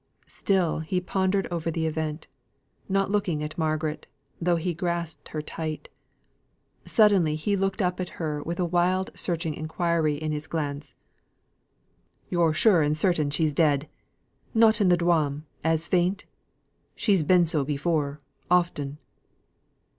Still 0.25 0.79
he 0.79 0.99
pondered 0.99 1.47
over 1.51 1.69
the 1.69 1.85
event, 1.85 2.25
not 2.89 3.11
looking 3.11 3.43
at 3.43 3.55
Margaret, 3.55 4.07
though 4.41 4.55
he 4.55 4.73
grasped 4.73 5.27
her 5.29 5.43
tight. 5.43 5.89
Suddenly, 6.85 7.35
he 7.35 7.55
looked 7.55 7.83
up 7.83 7.99
at 7.99 8.09
her 8.17 8.41
with 8.41 8.59
a 8.59 8.65
wild 8.65 9.11
searching 9.13 9.53
inquiry 9.53 10.15
in 10.15 10.31
his 10.31 10.47
glance. 10.47 10.95
"Yo're 12.31 12.51
sure 12.51 12.81
and 12.81 12.97
certain 12.97 13.29
she's 13.29 13.53
dead 13.53 13.87
not 14.55 14.81
in 14.81 14.91
a 14.91 14.97
dwam, 14.97 15.43
a 15.63 15.77
faint? 15.77 16.25
she's 16.95 17.21
been 17.21 17.45
so 17.45 17.63
before, 17.63 18.17
often." 18.49 18.97